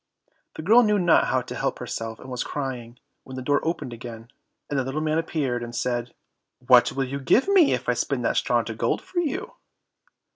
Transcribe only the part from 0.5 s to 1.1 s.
The girl knew